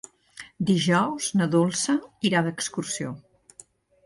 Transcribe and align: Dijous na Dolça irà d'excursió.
Dijous 0.69 1.27
na 1.41 1.47
Dolça 1.57 1.97
irà 2.31 2.43
d'excursió. 2.49 3.15